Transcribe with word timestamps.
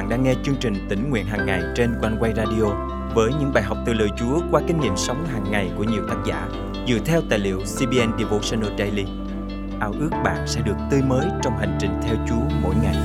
bạn 0.00 0.08
đang 0.08 0.22
nghe 0.22 0.34
chương 0.42 0.56
trình 0.60 0.74
tỉnh 0.88 1.10
nguyện 1.10 1.26
hàng 1.26 1.46
ngày 1.46 1.62
trên 1.76 1.94
quanh 2.00 2.16
quay 2.20 2.32
radio 2.36 2.64
với 3.14 3.30
những 3.40 3.52
bài 3.54 3.62
học 3.62 3.78
từ 3.86 3.92
lời 3.92 4.08
Chúa 4.18 4.40
qua 4.50 4.62
kinh 4.66 4.80
nghiệm 4.80 4.96
sống 4.96 5.26
hàng 5.26 5.44
ngày 5.50 5.70
của 5.76 5.84
nhiều 5.84 6.02
tác 6.08 6.16
giả 6.26 6.48
dựa 6.88 6.98
theo 7.04 7.20
tài 7.30 7.38
liệu 7.38 7.58
CBN 7.58 8.18
Devotional 8.18 8.78
Daily. 8.78 9.04
Ao 9.80 9.92
ước 9.92 10.10
bạn 10.24 10.46
sẽ 10.46 10.60
được 10.60 10.76
tươi 10.90 11.02
mới 11.02 11.26
trong 11.42 11.58
hành 11.58 11.78
trình 11.80 11.90
theo 12.02 12.16
Chúa 12.28 12.56
mỗi 12.62 12.74
ngày. 12.82 12.96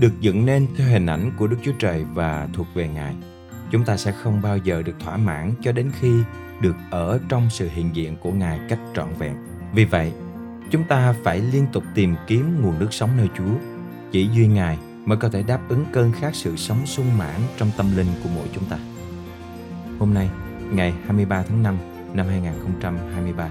Được 0.00 0.20
dựng 0.20 0.46
nên 0.46 0.66
theo 0.76 0.86
hình 0.86 1.06
ảnh 1.06 1.30
của 1.38 1.46
Đức 1.46 1.56
Chúa 1.62 1.72
Trời 1.78 2.04
và 2.14 2.48
thuộc 2.52 2.66
về 2.74 2.88
Ngài, 2.88 3.14
chúng 3.70 3.84
ta 3.84 3.96
sẽ 3.96 4.12
không 4.12 4.42
bao 4.42 4.56
giờ 4.56 4.82
được 4.82 4.94
thỏa 5.00 5.16
mãn 5.16 5.54
cho 5.62 5.72
đến 5.72 5.90
khi 6.00 6.12
được 6.60 6.76
ở 6.90 7.20
trong 7.28 7.50
sự 7.50 7.68
hiện 7.74 7.90
diện 7.92 8.16
của 8.16 8.32
Ngài 8.32 8.60
cách 8.68 8.80
trọn 8.94 9.08
vẹn. 9.18 9.36
Vì 9.74 9.84
vậy, 9.84 10.12
chúng 10.70 10.84
ta 10.84 11.14
phải 11.22 11.40
liên 11.52 11.66
tục 11.72 11.84
tìm 11.94 12.14
kiếm 12.26 12.62
nguồn 12.62 12.78
nước 12.78 12.92
sống 12.92 13.10
nơi 13.16 13.28
Chúa. 13.38 13.54
Chỉ 14.10 14.28
duy 14.34 14.46
Ngài 14.46 14.78
mới 15.04 15.18
có 15.18 15.28
thể 15.28 15.42
đáp 15.42 15.60
ứng 15.68 15.84
cơn 15.92 16.12
khát 16.12 16.34
sự 16.34 16.56
sống 16.56 16.86
sung 16.86 17.18
mãn 17.18 17.40
trong 17.56 17.70
tâm 17.76 17.96
linh 17.96 18.06
của 18.22 18.28
mỗi 18.34 18.48
chúng 18.54 18.64
ta. 18.64 18.78
Hôm 19.98 20.14
nay, 20.14 20.30
ngày 20.72 20.94
23 21.04 21.42
tháng 21.42 21.62
5 21.62 21.76
năm 22.14 22.26
2023, 22.26 23.48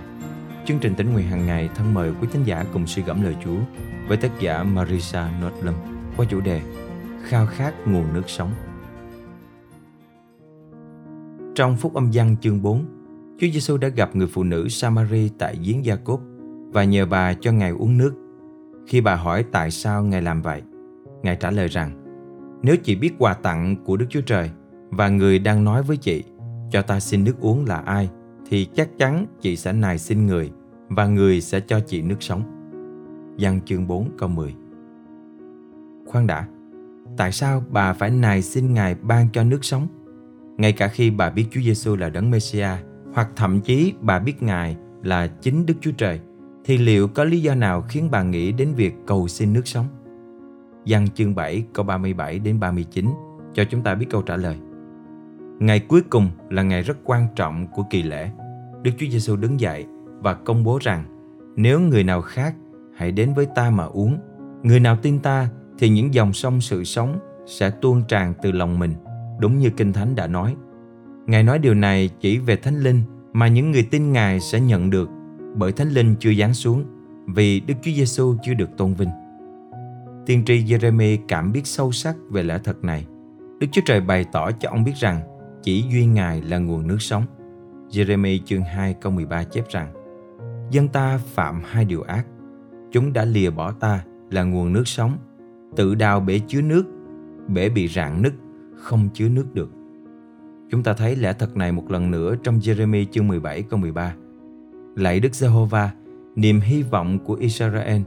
chương 0.66 0.80
trình 0.80 0.96
tỉnh 0.96 1.14
nguyện 1.14 1.28
hàng 1.28 1.46
ngày 1.46 1.70
thân 1.76 1.94
mời 1.94 2.12
quý 2.22 2.28
thính 2.32 2.44
giả 2.44 2.66
cùng 2.74 2.88
suy 2.88 3.04
gẫm 3.04 3.24
lời 3.24 3.36
Chúa 3.44 3.58
với 4.08 4.18
tác 4.18 4.32
giả 4.40 4.64
Marisa 4.64 5.32
Nordlum 5.42 5.76
qua 6.18 6.26
chủ 6.30 6.42
đề 6.42 6.62
Khao 7.24 7.46
khát 7.46 7.74
nguồn 7.88 8.14
nước 8.14 8.24
sống. 8.28 8.52
Trong 11.56 11.78
phúc 11.78 11.94
âm 11.94 12.10
văn 12.14 12.36
chương 12.42 12.62
4, 12.62 12.86
Chúa 13.40 13.48
Giêsu 13.54 13.78
đã 13.78 13.88
gặp 13.88 14.16
người 14.16 14.28
phụ 14.28 14.44
nữ 14.44 14.70
Samari 14.70 15.30
tại 15.38 15.58
giếng 15.64 15.86
Gia 15.86 15.96
Cốp 15.96 16.22
và 16.72 16.84
nhờ 16.84 17.06
bà 17.06 17.34
cho 17.34 17.52
Ngài 17.52 17.72
uống 17.72 17.98
nước. 17.98 18.14
Khi 18.88 19.02
bà 19.02 19.16
hỏi 19.16 19.46
tại 19.52 19.72
sao 19.72 20.04
Ngài 20.04 20.22
làm 20.22 20.42
vậy, 20.42 20.62
Ngài 21.24 21.36
trả 21.36 21.52
lời 21.52 21.68
rằng 21.68 21.92
Nếu 22.62 22.76
chị 22.84 22.96
biết 22.96 23.14
quà 23.20 23.34
tặng 23.34 23.76
của 23.86 23.98
Đức 23.98 24.06
Chúa 24.10 24.22
Trời 24.22 24.52
và 24.90 25.10
người 25.10 25.40
đang 25.40 25.64
nói 25.64 25.84
với 25.84 25.98
chị 25.98 26.24
cho 26.72 26.82
ta 26.82 27.00
xin 27.00 27.24
nước 27.24 27.40
uống 27.40 27.66
là 27.66 27.78
ai 27.78 28.10
thì 28.50 28.66
chắc 28.66 28.90
chắn 28.98 29.26
chị 29.42 29.56
sẽ 29.56 29.74
nài 29.74 29.98
xin 29.98 30.26
người 30.26 30.52
và 30.90 31.08
người 31.08 31.42
sẽ 31.42 31.60
cho 31.60 31.80
chị 31.80 32.02
nước 32.02 32.24
sống. 32.24 32.44
Giăng 33.38 33.60
chương 33.66 33.88
4 33.88 34.10
câu 34.18 34.30
10 34.30 34.56
Khoan 36.06 36.28
đã, 36.28 36.48
tại 37.18 37.32
sao 37.32 37.64
bà 37.70 37.94
phải 37.94 38.10
nài 38.10 38.42
xin 38.42 38.74
Ngài 38.74 38.96
ban 39.02 39.28
cho 39.34 39.44
nước 39.44 39.66
sống? 39.66 39.88
Ngay 40.58 40.72
cả 40.72 40.88
khi 40.88 41.10
bà 41.10 41.30
biết 41.30 41.46
Chúa 41.52 41.62
Giêsu 41.62 41.96
là 41.96 42.10
đấng 42.10 42.32
Mêsia 42.32 42.70
hoặc 43.14 43.30
thậm 43.36 43.62
chí 43.62 43.94
bà 44.02 44.20
biết 44.20 44.44
Ngài 44.44 44.78
là 45.04 45.28
chính 45.28 45.66
Đức 45.66 45.74
Chúa 45.82 45.92
Trời 45.98 46.20
thì 46.68 46.78
liệu 46.78 47.08
có 47.08 47.24
lý 47.24 47.42
do 47.42 47.56
nào 47.56 47.82
khiến 47.82 48.08
bà 48.12 48.24
nghĩ 48.24 48.52
đến 48.52 48.74
việc 48.76 48.96
cầu 49.06 49.28
xin 49.28 49.54
nước 49.54 49.68
sống? 49.68 49.86
Giăng 50.86 51.08
chương 51.10 51.36
7 51.36 51.64
câu 51.74 51.86
37 51.86 52.40
đến 52.40 52.60
39 52.60 53.06
cho 53.54 53.64
chúng 53.64 53.82
ta 53.82 53.96
biết 53.96 54.06
câu 54.10 54.22
trả 54.22 54.36
lời. 54.36 54.58
Ngày 55.60 55.80
cuối 55.80 56.02
cùng 56.10 56.30
là 56.50 56.64
ngày 56.64 56.82
rất 56.82 56.98
quan 57.04 57.28
trọng 57.36 57.68
của 57.68 57.84
kỳ 57.90 58.04
lễ. 58.04 58.30
Đức 58.84 58.92
Chúa 58.98 59.06
Giêsu 59.12 59.36
đứng 59.36 59.60
dậy 59.60 59.86
và 60.20 60.34
công 60.34 60.64
bố 60.64 60.80
rằng 60.82 61.04
nếu 61.56 61.80
người 61.80 62.04
nào 62.04 62.22
khác 62.22 62.56
hãy 62.96 63.12
đến 63.12 63.34
với 63.34 63.48
ta 63.56 63.70
mà 63.70 63.84
uống. 63.84 64.18
Người 64.64 64.80
nào 64.80 64.98
tin 65.02 65.20
ta 65.20 65.50
thì 65.78 65.90
những 65.90 66.14
dòng 66.14 66.34
sông 66.34 66.62
sự 66.62 66.84
sống 66.84 67.20
sẽ 67.46 67.70
tuôn 67.70 68.04
tràn 68.08 68.34
từ 68.42 68.52
lòng 68.52 68.80
mình, 68.80 68.94
đúng 69.40 69.58
như 69.58 69.70
Kinh 69.70 69.94
Thánh 69.94 70.16
đã 70.16 70.28
nói. 70.28 70.56
Ngài 71.28 71.44
nói 71.44 71.60
điều 71.60 71.74
này 71.74 72.10
chỉ 72.20 72.38
về 72.38 72.56
Thánh 72.56 72.80
Linh 72.80 73.02
mà 73.34 73.48
những 73.48 73.72
người 73.72 73.88
tin 73.92 74.12
Ngài 74.12 74.40
sẽ 74.40 74.60
nhận 74.60 74.90
được 74.90 75.10
bởi 75.58 75.72
Thánh 75.72 75.90
Linh 75.90 76.16
chưa 76.20 76.34
giáng 76.34 76.54
xuống 76.54 76.86
vì 77.28 77.60
Đức 77.60 77.74
Chúa 77.82 77.92
Giêsu 77.92 78.36
chưa 78.44 78.54
được 78.54 78.78
tôn 78.78 78.94
vinh. 78.94 79.10
Tiên 80.26 80.46
tri 80.46 80.64
Jeremy 80.64 81.18
cảm 81.28 81.52
biết 81.52 81.68
sâu 81.68 81.92
sắc 81.92 82.16
về 82.30 82.44
lẽ 82.44 82.60
thật 82.64 82.84
này. 82.84 83.06
Đức 83.60 83.68
Chúa 83.72 83.82
Trời 83.86 84.02
bày 84.02 84.26
tỏ 84.32 84.52
cho 84.52 84.70
ông 84.70 84.84
biết 84.84 84.96
rằng 84.96 85.22
chỉ 85.64 85.84
duy 85.92 86.06
Ngài 86.06 86.42
là 86.42 86.58
nguồn 86.58 86.88
nước 86.88 87.02
sống. 87.02 87.26
Jeremy 87.90 88.40
chương 88.46 88.64
2 88.64 88.94
câu 88.94 89.12
13 89.12 89.44
chép 89.44 89.70
rằng 89.70 89.94
Dân 90.72 90.88
ta 90.88 91.18
phạm 91.18 91.62
hai 91.66 91.86
điều 91.86 92.02
ác. 92.02 92.26
Chúng 92.92 93.14
đã 93.14 93.26
lìa 93.26 93.50
bỏ 93.50 93.72
ta 93.72 94.04
là 94.32 94.44
nguồn 94.44 94.74
nước 94.74 94.88
sống, 94.88 95.18
tự 95.76 95.96
đào 95.96 96.20
bể 96.20 96.40
chứa 96.48 96.62
nước, 96.62 96.84
bể 97.48 97.70
bị 97.70 97.88
rạn 97.88 98.22
nứt, 98.22 98.34
không 98.76 99.10
chứa 99.14 99.30
nước 99.30 99.46
được. 99.54 99.70
Chúng 100.70 100.84
ta 100.84 100.94
thấy 100.94 101.16
lẽ 101.16 101.34
thật 101.34 101.58
này 101.58 101.72
một 101.72 101.92
lần 101.92 102.12
nữa 102.12 102.36
trong 102.44 102.60
Jeremy 102.60 103.06
chương 103.12 103.28
17 103.28 103.62
câu 103.62 103.80
13. 103.80 104.16
Lạy 104.98 105.20
Đức 105.20 105.36
Giê-hô-va, 105.36 105.92
niềm 106.36 106.60
hy 106.60 106.84
vọng 106.84 107.20
của 107.20 107.34
Israel, 107.34 108.02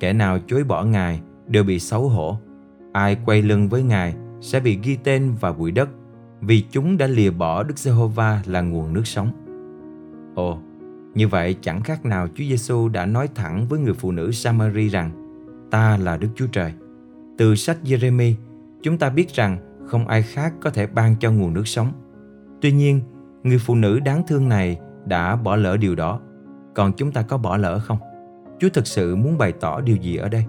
kẻ 0.00 0.12
nào 0.12 0.38
chối 0.46 0.64
bỏ 0.64 0.84
Ngài 0.84 1.20
đều 1.46 1.64
bị 1.64 1.78
xấu 1.78 2.08
hổ. 2.08 2.38
Ai 2.92 3.16
quay 3.24 3.42
lưng 3.42 3.68
với 3.68 3.82
Ngài 3.82 4.14
sẽ 4.40 4.60
bị 4.60 4.78
ghi 4.82 4.98
tên 5.04 5.34
vào 5.40 5.52
bụi 5.52 5.70
đất 5.70 5.88
vì 6.40 6.64
chúng 6.70 6.98
đã 6.98 7.06
lìa 7.06 7.30
bỏ 7.30 7.62
Đức 7.62 7.78
Giê-hô-va 7.78 8.42
là 8.46 8.60
nguồn 8.60 8.92
nước 8.92 9.06
sống. 9.06 9.30
Ồ, 10.34 10.58
như 11.14 11.28
vậy 11.28 11.56
chẳng 11.60 11.82
khác 11.82 12.04
nào 12.04 12.28
Chúa 12.28 12.44
Giêsu 12.44 12.88
đã 12.88 13.06
nói 13.06 13.28
thẳng 13.34 13.66
với 13.68 13.78
người 13.78 13.94
phụ 13.94 14.12
nữ 14.12 14.32
Samari 14.32 14.88
rằng 14.88 15.10
Ta 15.70 15.96
là 15.96 16.16
Đức 16.16 16.28
Chúa 16.34 16.46
Trời. 16.46 16.72
Từ 17.38 17.54
sách 17.54 17.78
Jeremy, 17.84 18.34
chúng 18.82 18.98
ta 18.98 19.10
biết 19.10 19.34
rằng 19.34 19.58
không 19.86 20.08
ai 20.08 20.22
khác 20.22 20.52
có 20.60 20.70
thể 20.70 20.86
ban 20.86 21.16
cho 21.20 21.30
nguồn 21.30 21.54
nước 21.54 21.68
sống. 21.68 21.92
Tuy 22.60 22.72
nhiên, 22.72 23.00
người 23.42 23.58
phụ 23.58 23.74
nữ 23.74 24.00
đáng 24.00 24.22
thương 24.28 24.48
này 24.48 24.78
đã 25.06 25.36
bỏ 25.36 25.56
lỡ 25.56 25.76
điều 25.76 25.94
đó. 25.94 26.20
Còn 26.78 26.92
chúng 26.92 27.12
ta 27.12 27.22
có 27.22 27.38
bỏ 27.38 27.56
lỡ 27.56 27.78
không? 27.78 27.98
Chúa 28.58 28.68
thực 28.68 28.86
sự 28.86 29.16
muốn 29.16 29.38
bày 29.38 29.52
tỏ 29.52 29.80
điều 29.80 29.96
gì 29.96 30.16
ở 30.16 30.28
đây? 30.28 30.44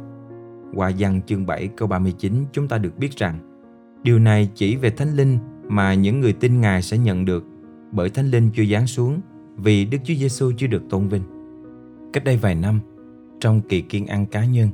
Qua 0.74 0.92
văn 0.98 1.22
chương 1.26 1.46
7 1.46 1.68
câu 1.68 1.88
39 1.88 2.46
chúng 2.52 2.68
ta 2.68 2.78
được 2.78 2.98
biết 2.98 3.18
rằng 3.18 3.40
Điều 4.04 4.20
này 4.20 4.50
chỉ 4.56 4.76
về 4.76 4.90
Thánh 4.90 5.16
Linh 5.16 5.38
mà 5.68 5.94
những 5.94 6.20
người 6.20 6.34
tin 6.34 6.62
Ngài 6.62 6.82
sẽ 6.82 6.98
nhận 6.98 7.26
được 7.26 7.46
bởi 7.92 8.10
Thánh 8.10 8.32
Linh 8.32 8.50
chưa 8.54 8.66
giáng 8.66 8.88
xuống 8.88 9.22
vì 9.56 9.86
Đức 9.86 9.98
Chúa 10.04 10.14
Giêsu 10.14 10.52
chưa 10.58 10.68
được 10.68 10.84
tôn 10.90 11.08
vinh. 11.08 11.24
Cách 12.14 12.24
đây 12.24 12.38
vài 12.38 12.56
năm, 12.56 12.80
trong 13.40 13.62
kỳ 13.62 13.82
kiên 13.82 14.08
ăn 14.08 14.26
cá 14.26 14.46
nhân, 14.46 14.70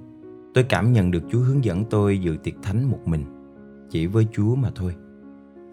tôi 0.54 0.64
cảm 0.64 0.94
nhận 0.94 1.12
được 1.12 1.24
Chúa 1.30 1.40
hướng 1.40 1.64
dẫn 1.64 1.86
tôi 1.86 2.20
dự 2.20 2.38
tiệc 2.44 2.54
thánh 2.64 2.84
một 2.84 3.00
mình, 3.06 3.24
chỉ 3.90 4.06
với 4.06 4.28
Chúa 4.32 4.56
mà 4.56 4.70
thôi. 4.76 4.96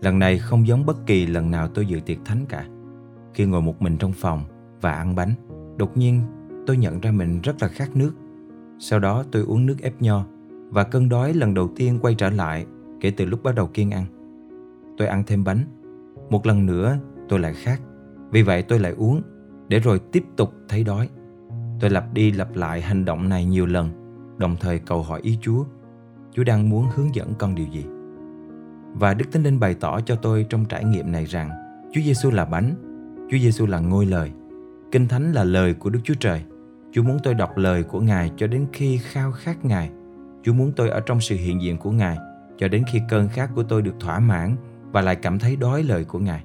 Lần 0.02 0.18
này 0.18 0.38
không 0.38 0.66
giống 0.66 0.86
bất 0.86 1.06
kỳ 1.06 1.26
lần 1.26 1.50
nào 1.50 1.68
tôi 1.68 1.86
dự 1.86 2.00
tiệc 2.00 2.18
thánh 2.24 2.46
cả. 2.48 2.66
Khi 3.34 3.44
ngồi 3.44 3.62
một 3.62 3.82
mình 3.82 3.96
trong 3.96 4.12
phòng 4.12 4.44
và 4.80 4.92
ăn 4.92 5.14
bánh, 5.14 5.34
đột 5.76 5.96
nhiên 5.96 6.20
tôi 6.66 6.76
nhận 6.76 7.00
ra 7.00 7.10
mình 7.10 7.40
rất 7.42 7.62
là 7.62 7.68
khát 7.68 7.96
nước. 7.96 8.12
Sau 8.78 8.98
đó 8.98 9.24
tôi 9.32 9.42
uống 9.42 9.66
nước 9.66 9.76
ép 9.82 10.02
nho 10.02 10.24
và 10.70 10.84
cơn 10.84 11.08
đói 11.08 11.34
lần 11.34 11.54
đầu 11.54 11.70
tiên 11.76 11.98
quay 12.02 12.14
trở 12.14 12.30
lại 12.30 12.66
kể 13.00 13.10
từ 13.10 13.24
lúc 13.24 13.42
bắt 13.42 13.54
đầu 13.54 13.66
kiêng 13.66 13.90
ăn. 13.90 14.04
Tôi 14.98 15.08
ăn 15.08 15.22
thêm 15.26 15.44
bánh. 15.44 15.64
Một 16.30 16.46
lần 16.46 16.66
nữa 16.66 16.98
tôi 17.28 17.38
lại 17.38 17.54
khát. 17.54 17.80
Vì 18.30 18.42
vậy 18.42 18.62
tôi 18.62 18.78
lại 18.78 18.92
uống 18.92 19.22
để 19.68 19.78
rồi 19.78 19.98
tiếp 19.98 20.24
tục 20.36 20.52
thấy 20.68 20.84
đói. 20.84 21.08
Tôi 21.80 21.90
lặp 21.90 22.14
đi 22.14 22.32
lặp 22.32 22.56
lại 22.56 22.80
hành 22.80 23.04
động 23.04 23.28
này 23.28 23.44
nhiều 23.44 23.66
lần, 23.66 23.90
đồng 24.38 24.56
thời 24.60 24.78
cầu 24.78 25.02
hỏi 25.02 25.20
ý 25.22 25.38
Chúa. 25.40 25.64
Chúa 26.32 26.44
đang 26.44 26.68
muốn 26.68 26.86
hướng 26.94 27.14
dẫn 27.14 27.32
con 27.38 27.54
điều 27.54 27.66
gì? 27.66 27.84
Và 28.94 29.14
Đức 29.14 29.24
Thánh 29.32 29.42
Linh 29.42 29.60
bày 29.60 29.74
tỏ 29.74 30.00
cho 30.00 30.16
tôi 30.16 30.46
trong 30.48 30.64
trải 30.64 30.84
nghiệm 30.84 31.12
này 31.12 31.24
rằng 31.24 31.50
Chúa 31.92 32.00
Giêsu 32.00 32.30
là 32.30 32.44
bánh, 32.44 32.74
Chúa 33.30 33.38
Giêsu 33.38 33.66
là 33.66 33.80
ngôi 33.80 34.06
lời. 34.06 34.32
Kinh 34.92 35.08
Thánh 35.08 35.32
là 35.32 35.44
lời 35.44 35.74
của 35.74 35.90
Đức 35.90 36.00
Chúa 36.04 36.14
Trời. 36.20 36.42
Chúa 36.92 37.02
muốn 37.02 37.18
tôi 37.22 37.34
đọc 37.34 37.56
lời 37.56 37.82
của 37.82 38.00
Ngài 38.00 38.32
cho 38.36 38.46
đến 38.46 38.66
khi 38.72 38.98
khao 38.98 39.32
khát 39.32 39.64
Ngài. 39.64 39.90
Chúa 40.42 40.52
muốn 40.52 40.72
tôi 40.76 40.88
ở 40.88 41.00
trong 41.00 41.20
sự 41.20 41.36
hiện 41.36 41.62
diện 41.62 41.78
của 41.78 41.90
Ngài 41.90 42.18
cho 42.56 42.68
đến 42.68 42.84
khi 42.92 43.00
cơn 43.08 43.28
khát 43.28 43.50
của 43.54 43.62
tôi 43.62 43.82
được 43.82 43.94
thỏa 44.00 44.18
mãn 44.18 44.56
và 44.92 45.00
lại 45.00 45.16
cảm 45.16 45.38
thấy 45.38 45.56
đói 45.56 45.82
lời 45.82 46.04
của 46.04 46.18
Ngài. 46.18 46.44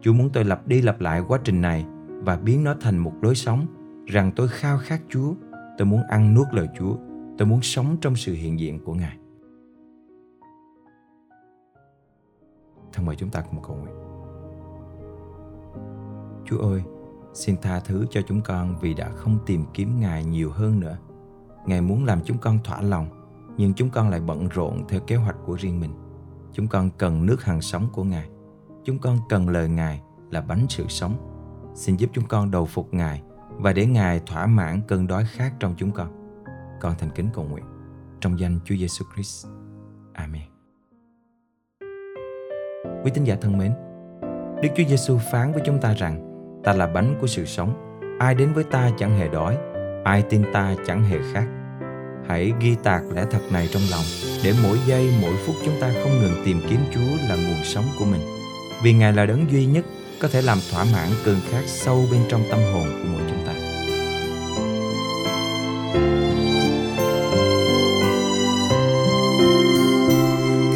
Chúa 0.00 0.12
muốn 0.12 0.30
tôi 0.32 0.44
lặp 0.44 0.66
đi 0.66 0.82
lặp 0.82 1.00
lại 1.00 1.22
quá 1.28 1.38
trình 1.44 1.60
này 1.60 1.86
và 2.08 2.36
biến 2.36 2.64
nó 2.64 2.74
thành 2.80 2.98
một 2.98 3.12
lối 3.22 3.34
sống 3.34 3.66
rằng 4.06 4.32
tôi 4.36 4.48
khao 4.48 4.78
khát 4.78 5.00
Chúa, 5.08 5.34
tôi 5.78 5.86
muốn 5.86 6.02
ăn 6.08 6.34
nuốt 6.34 6.46
lời 6.52 6.68
Chúa, 6.78 6.96
tôi 7.38 7.48
muốn 7.48 7.62
sống 7.62 7.96
trong 8.00 8.16
sự 8.16 8.34
hiện 8.34 8.60
diện 8.60 8.84
của 8.84 8.94
Ngài. 8.94 9.18
Thân 12.92 13.06
mời 13.06 13.16
chúng 13.16 13.30
ta 13.30 13.40
cùng 13.50 13.62
cầu 13.62 13.76
nguyện. 13.76 13.94
Chúa 16.44 16.58
ơi, 16.58 16.82
xin 17.34 17.56
tha 17.62 17.80
thứ 17.80 18.06
cho 18.10 18.20
chúng 18.22 18.40
con 18.40 18.78
vì 18.80 18.94
đã 18.94 19.10
không 19.10 19.38
tìm 19.46 19.64
kiếm 19.74 20.00
Ngài 20.00 20.24
nhiều 20.24 20.50
hơn 20.50 20.80
nữa. 20.80 20.96
Ngài 21.66 21.80
muốn 21.80 22.04
làm 22.04 22.20
chúng 22.24 22.38
con 22.38 22.58
thỏa 22.64 22.80
lòng, 22.80 23.08
nhưng 23.56 23.74
chúng 23.74 23.90
con 23.90 24.08
lại 24.08 24.20
bận 24.20 24.48
rộn 24.48 24.84
theo 24.88 25.00
kế 25.00 25.16
hoạch 25.16 25.36
của 25.46 25.54
riêng 25.54 25.80
mình. 25.80 25.94
Chúng 26.52 26.66
con 26.66 26.90
cần 26.98 27.26
nước 27.26 27.44
hàng 27.44 27.60
sống 27.60 27.88
của 27.92 28.04
Ngài. 28.04 28.28
Chúng 28.84 28.98
con 28.98 29.18
cần 29.28 29.48
lời 29.48 29.68
Ngài 29.68 30.00
là 30.30 30.40
bánh 30.40 30.66
sự 30.68 30.84
sống. 30.88 31.16
Xin 31.74 31.96
giúp 31.96 32.10
chúng 32.12 32.24
con 32.28 32.50
đầu 32.50 32.66
phục 32.66 32.94
Ngài 32.94 33.22
và 33.50 33.72
để 33.72 33.86
Ngài 33.86 34.20
thỏa 34.26 34.46
mãn 34.46 34.80
cơn 34.88 35.06
đói 35.06 35.24
khát 35.24 35.52
trong 35.60 35.74
chúng 35.76 35.90
con. 35.90 36.08
Con 36.80 36.94
thành 36.98 37.10
kính 37.14 37.28
cầu 37.34 37.44
nguyện 37.44 37.64
trong 38.20 38.38
danh 38.38 38.58
Chúa 38.64 38.76
Giêsu 38.76 39.04
Christ. 39.14 39.46
Amen. 40.12 40.42
Quý 43.04 43.10
tín 43.14 43.24
giả 43.24 43.36
thân 43.40 43.58
mến, 43.58 43.72
Đức 44.62 44.68
Chúa 44.76 44.84
Giêsu 44.88 45.18
phán 45.32 45.52
với 45.52 45.62
chúng 45.64 45.80
ta 45.80 45.94
rằng 45.94 46.33
ta 46.64 46.72
là 46.72 46.86
bánh 46.86 47.16
của 47.20 47.26
sự 47.26 47.44
sống. 47.44 47.98
Ai 48.18 48.34
đến 48.34 48.52
với 48.52 48.64
ta 48.64 48.90
chẳng 48.98 49.18
hề 49.18 49.28
đói, 49.28 49.56
ai 50.04 50.22
tin 50.22 50.42
ta 50.52 50.74
chẳng 50.86 51.04
hề 51.04 51.18
khác 51.32 51.44
hãy 52.28 52.52
ghi 52.60 52.76
tạc 52.82 53.02
lẽ 53.14 53.24
thật 53.30 53.40
này 53.52 53.68
trong 53.72 53.82
lòng 53.90 54.04
để 54.44 54.52
mỗi 54.62 54.78
giây 54.86 55.14
mỗi 55.22 55.32
phút 55.46 55.54
chúng 55.64 55.80
ta 55.80 55.90
không 56.02 56.18
ngừng 56.18 56.42
tìm 56.44 56.60
kiếm 56.68 56.80
chúa 56.94 57.28
là 57.28 57.36
nguồn 57.36 57.64
sống 57.64 57.84
của 57.98 58.04
mình. 58.04 58.20
Vì 58.82 58.92
ngài 58.92 59.12
là 59.12 59.26
đấng 59.26 59.50
duy 59.50 59.66
nhất 59.66 59.84
có 60.22 60.28
thể 60.28 60.42
làm 60.42 60.58
thỏa 60.72 60.84
mãn 60.92 61.08
cơn 61.24 61.36
khát 61.50 61.62
sâu 61.66 62.04
bên 62.10 62.20
trong 62.28 62.42
tâm 62.50 62.60
hồn 62.72 62.84
của 62.84 63.08
mỗi 63.12 63.22
chúng 63.28 63.46
ta. 63.46 63.52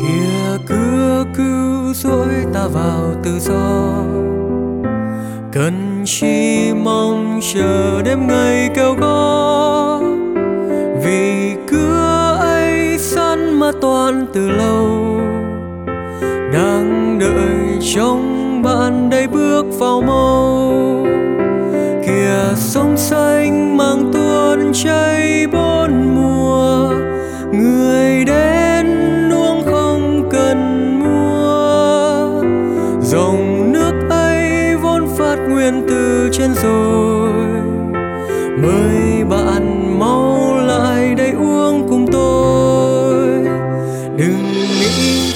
Kia 0.03 0.65
cứ 0.67 1.25
cứu 1.37 1.95
rỗi 1.95 2.35
ta 2.55 2.67
vào 2.67 3.15
tự 3.25 3.39
do 3.39 4.28
cần 5.53 6.03
chi 6.05 6.73
mong 6.85 7.41
chờ 7.55 8.03
đêm 8.05 8.27
ngày 8.27 8.71
kêu 8.75 8.97
có 9.01 10.03
vì 11.05 11.55
cửa 11.69 12.37
ấy 12.41 12.99
sẵn 12.99 13.61
mà 13.61 13.73
toàn 13.81 14.27
từ 14.33 14.51
lâu. 14.51 14.89
Đang 16.53 17.19
đợi 17.21 17.79
trong 17.95 18.63
bạn 18.63 19.11
đây 19.11 19.27
bước 19.27 19.65
vào 19.79 20.01
mâu. 20.01 21.07
Kìa 22.07 22.55
sông 22.57 22.97
xanh 22.97 23.77
mang 23.77 24.11
tuôn 24.13 24.73
chảy 24.73 25.47
bốn 25.53 26.08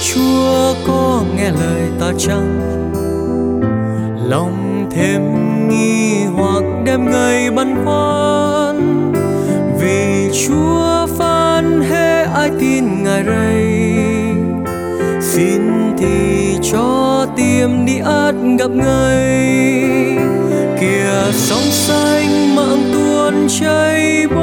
chúa 0.02 0.75
có 0.87 1.22
nghe 1.37 1.50
lời 1.50 1.82
ta 2.00 2.12
chăng? 2.19 2.60
Lòng 4.28 4.88
thêm 4.90 5.22
nghi 5.69 6.25
hoặc 6.25 6.62
đêm 6.84 7.10
ngày 7.10 7.50
băn 7.50 7.84
khoăn. 7.84 9.12
Vì 9.81 10.31
chúa 10.46 11.06
phán 11.19 11.81
hễ 11.90 12.22
ai 12.22 12.50
tin 12.60 13.04
ngài 13.04 13.22
đây, 13.22 13.64
xin 15.20 15.62
thì 15.99 16.56
cho 16.72 17.26
tim 17.37 17.87
đi 17.87 17.99
át 17.99 18.34
gặp 18.58 18.70
ngài 18.70 19.28
kìa 20.81 21.32
sóng 21.32 21.70
xanh 21.70 22.56
mạng 22.56 22.90
tuôn 22.93 23.49
chảy 23.60 24.26
bốn 24.26 24.42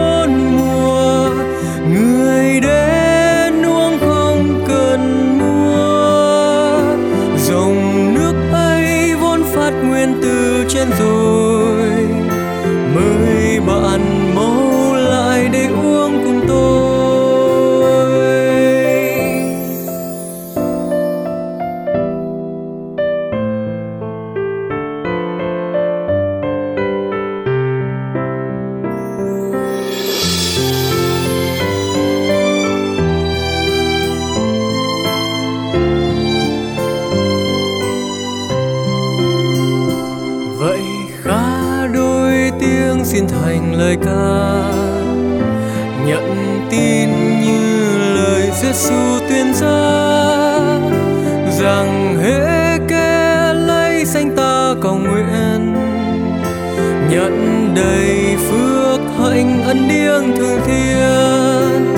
nhận 57.09 57.71
đầy 57.75 58.35
phước 58.38 59.00
hạnh 59.19 59.63
ân 59.63 59.88
điếng 59.88 60.38
thường 60.38 60.59
thiên. 60.65 61.95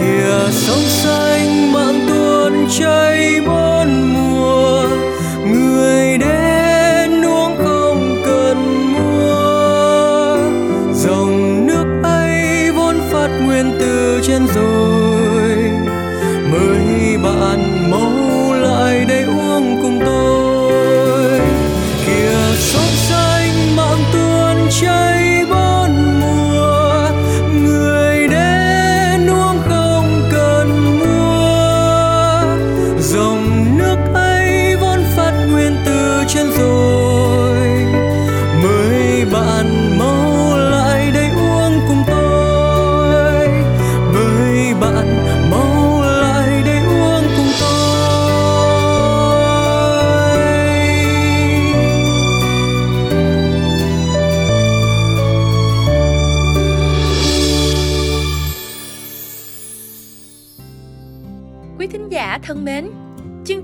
Kìa 0.00 0.50
sông 0.50 0.82
xanh 0.82 1.72
mạng 1.72 2.00
tuôn 2.08 2.66
chảy 2.78 3.40
bốn 3.46 4.12
mùa, 4.14 4.88
người 5.52 6.18
đến 6.18 7.24
uống 7.24 7.56
không 7.64 8.22
cần 8.26 8.56
mua. 8.92 10.36
Dòng 10.94 11.66
nước 11.66 12.00
ấy 12.02 12.70
vốn 12.70 12.96
phát 13.10 13.28
nguyên 13.46 13.76
từ 13.80 14.20
trên 14.26 14.46
rồi. 14.54 15.05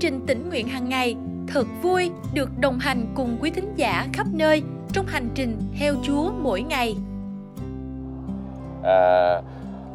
Trình 0.03 0.25
tỉnh 0.27 0.49
nguyện 0.49 0.67
hàng 0.67 0.89
ngày. 0.89 1.15
Thật 1.47 1.63
vui 1.81 2.11
được 2.33 2.49
đồng 2.59 2.79
hành 2.79 3.05
cùng 3.15 3.37
quý 3.41 3.51
thính 3.51 3.73
giả 3.75 4.07
khắp 4.13 4.27
nơi 4.33 4.63
trong 4.93 5.05
hành 5.05 5.29
trình 5.35 5.57
theo 5.79 5.93
Chúa 6.03 6.31
mỗi 6.39 6.61
ngày. 6.61 6.95
à, 8.83 9.41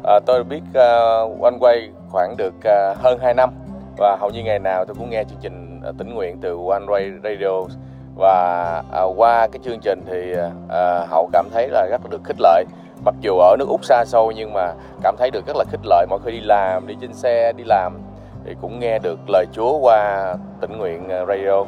à, 0.03 0.19
tôi 0.25 0.43
biết 0.43 0.61
à, 0.73 1.21
uh, 1.21 1.41
One 1.41 1.57
Way 1.59 1.89
khoảng 2.09 2.37
được 2.37 2.53
uh, 2.57 2.97
hơn 2.97 3.19
2 3.19 3.33
năm 3.33 3.49
và 3.97 4.17
hầu 4.19 4.29
như 4.29 4.43
ngày 4.43 4.59
nào 4.59 4.85
tôi 4.85 4.95
cũng 4.99 5.09
nghe 5.09 5.23
chương 5.23 5.39
trình 5.41 5.81
uh, 5.89 5.97
tỉnh 5.97 6.13
nguyện 6.13 6.37
từ 6.41 6.49
One 6.49 6.85
Way 6.85 7.19
Radio. 7.23 7.75
Và 8.15 8.83
uh, 9.03 9.19
qua 9.19 9.47
cái 9.47 9.59
chương 9.63 9.79
trình 9.79 10.01
thì 10.07 10.33
uh, 10.33 11.09
Hậu 11.09 11.29
cảm 11.33 11.49
thấy 11.53 11.67
là 11.67 11.85
rất 11.85 12.01
là 12.03 12.07
được 12.11 12.21
khích 12.23 12.37
lệ. 12.39 12.63
Mặc 13.05 13.15
dù 13.21 13.37
ở 13.39 13.55
nước 13.59 13.67
Úc 13.67 13.85
xa 13.85 14.05
xôi 14.05 14.33
nhưng 14.35 14.53
mà 14.53 14.73
cảm 15.03 15.15
thấy 15.17 15.31
được 15.31 15.47
rất 15.47 15.55
là 15.55 15.65
khích 15.71 15.85
lệ. 15.85 16.05
Mỗi 16.09 16.19
khi 16.25 16.31
đi 16.31 16.41
làm 16.41 16.87
đi 16.87 16.95
trên 17.01 17.13
xe 17.13 17.53
đi 17.53 17.63
làm 17.63 18.08
thì 18.49 18.55
cũng 18.61 18.79
nghe 18.79 18.99
được 18.99 19.19
lời 19.27 19.45
Chúa 19.53 19.77
qua 19.77 20.35
tỉnh 20.61 20.77
nguyện 20.77 21.09
à, 21.09 21.25
radio. 21.25 21.63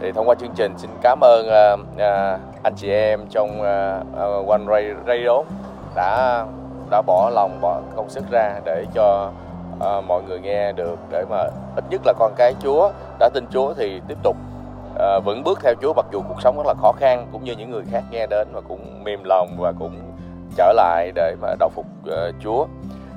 Thì 0.00 0.12
thông 0.12 0.28
qua 0.28 0.34
chương 0.34 0.54
trình, 0.56 0.72
xin 0.76 0.90
cảm 1.02 1.20
ơn 1.20 1.48
à, 1.48 1.76
à, 1.98 2.38
anh 2.62 2.74
chị 2.76 2.90
em 2.90 3.20
trong 3.30 3.62
One 4.48 4.92
Radio 5.06 5.42
đã 5.94 6.44
đã 6.90 7.02
bỏ 7.06 7.30
lòng, 7.34 7.58
bỏ 7.60 7.80
công 7.96 8.08
sức 8.10 8.24
ra 8.30 8.60
để 8.64 8.84
cho 8.94 9.30
mọi 10.06 10.22
người 10.22 10.40
nghe 10.40 10.72
được, 10.72 10.98
để 11.10 11.24
mà 11.30 11.38
ít 11.76 11.84
nhất 11.90 12.00
là 12.04 12.12
con 12.18 12.32
cái 12.36 12.54
Chúa 12.62 12.90
đã 13.18 13.28
tin 13.34 13.44
Chúa 13.50 13.74
thì 13.74 14.00
tiếp 14.08 14.18
tục 14.22 14.36
vẫn 14.98 15.22
vững 15.24 15.42
bước 15.44 15.58
theo 15.62 15.74
Chúa 15.82 15.94
mặc 15.94 16.06
dù 16.12 16.22
cuộc 16.28 16.42
sống 16.42 16.56
rất 16.56 16.66
là 16.66 16.74
khó 16.74 16.92
khăn 16.92 17.26
cũng 17.32 17.44
như 17.44 17.52
những 17.52 17.70
người 17.70 17.84
khác 17.90 18.02
nghe 18.10 18.26
đến 18.26 18.48
và 18.52 18.60
cũng 18.68 19.04
mềm 19.04 19.24
lòng 19.24 19.48
và 19.58 19.72
cũng 19.78 20.00
trở 20.56 20.72
lại 20.76 21.12
để 21.14 21.36
mà 21.40 21.54
đầu 21.58 21.68
phục 21.68 21.86
Chúa 22.40 22.66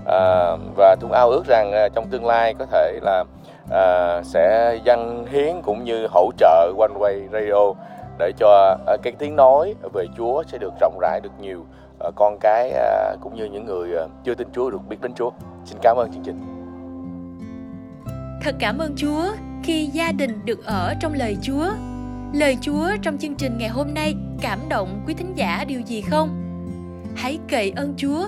à, 0.07 0.55
và 0.75 0.95
thung 0.95 1.11
ao 1.11 1.29
ước 1.29 1.43
rằng 1.47 1.71
à, 1.71 1.89
trong 1.95 2.07
tương 2.07 2.25
lai 2.25 2.53
có 2.59 2.65
thể 2.65 2.99
là 3.01 3.23
à, 3.71 4.21
sẽ 4.23 4.77
dâng 4.83 5.25
hiến 5.29 5.61
cũng 5.63 5.83
như 5.83 6.07
hỗ 6.11 6.31
trợ 6.37 6.73
One 6.79 6.93
Way 6.99 7.27
Radio 7.31 7.73
để 8.19 8.31
cho 8.37 8.77
à, 8.87 8.97
cái 9.03 9.13
tiếng 9.19 9.35
nói 9.35 9.75
về 9.93 10.05
Chúa 10.17 10.43
sẽ 10.47 10.57
được 10.57 10.73
rộng 10.81 10.97
rãi 11.01 11.19
được 11.23 11.39
nhiều 11.39 11.65
à, 11.99 12.09
con 12.15 12.37
cái 12.39 12.71
à, 12.71 13.15
cũng 13.21 13.35
như 13.35 13.45
những 13.45 13.65
người 13.65 13.89
à, 13.97 14.05
chưa 14.23 14.35
tin 14.35 14.47
Chúa 14.53 14.69
được 14.69 14.87
biết 14.89 14.97
đến 15.01 15.13
Chúa. 15.13 15.31
Xin 15.65 15.77
cảm 15.81 15.97
ơn 15.97 16.13
chương 16.13 16.23
trình. 16.23 16.39
Thật 18.43 18.55
cảm 18.59 18.77
ơn 18.77 18.95
Chúa 18.97 19.23
khi 19.63 19.85
gia 19.85 20.11
đình 20.11 20.45
được 20.45 20.65
ở 20.65 20.93
trong 20.99 21.13
lời 21.13 21.37
Chúa. 21.41 21.65
Lời 22.33 22.57
Chúa 22.61 22.87
trong 23.01 23.17
chương 23.17 23.35
trình 23.35 23.57
ngày 23.57 23.69
hôm 23.69 23.93
nay 23.93 24.13
cảm 24.41 24.59
động 24.69 25.03
quý 25.07 25.13
thính 25.13 25.33
giả 25.35 25.65
điều 25.67 25.81
gì 25.81 26.01
không? 26.01 26.47
hãy 27.17 27.39
cậy 27.49 27.73
ơn 27.75 27.93
Chúa 27.97 28.27